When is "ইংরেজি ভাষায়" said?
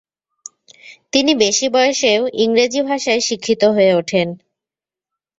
2.43-3.21